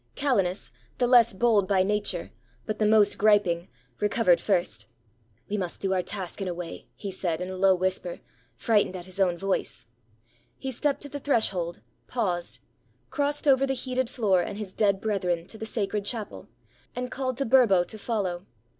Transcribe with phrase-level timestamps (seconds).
[0.15, 2.31] Calenus, the less bold by nature,
[2.65, 3.67] but the most griping,
[3.99, 4.87] recovered first.
[5.47, 8.19] "We must do our task, and away!" he said, in a low whisper,
[8.55, 9.85] frightened at his own voice.
[10.57, 12.61] He stepped to the threshold, paused,
[13.11, 16.49] crossed over the heated floor and his dead brethren to the sacred chapel,
[16.95, 18.47] and called to Burbo to follow.